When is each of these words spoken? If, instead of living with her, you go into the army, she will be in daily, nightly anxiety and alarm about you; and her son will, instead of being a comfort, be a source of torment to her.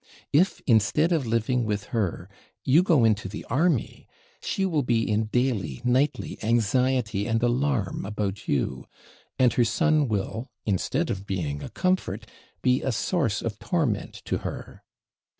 If, 0.33 0.63
instead 0.65 1.11
of 1.11 1.27
living 1.27 1.63
with 1.63 1.83
her, 1.93 2.27
you 2.65 2.81
go 2.81 3.05
into 3.05 3.29
the 3.29 3.45
army, 3.51 4.07
she 4.41 4.65
will 4.65 4.81
be 4.81 5.07
in 5.07 5.25
daily, 5.25 5.79
nightly 5.83 6.39
anxiety 6.41 7.27
and 7.27 7.43
alarm 7.43 8.03
about 8.03 8.47
you; 8.47 8.87
and 9.37 9.53
her 9.53 9.63
son 9.63 10.07
will, 10.07 10.49
instead 10.65 11.11
of 11.11 11.27
being 11.27 11.61
a 11.61 11.69
comfort, 11.69 12.25
be 12.63 12.81
a 12.81 12.91
source 12.91 13.43
of 13.43 13.59
torment 13.59 14.23
to 14.25 14.39
her. 14.39 14.81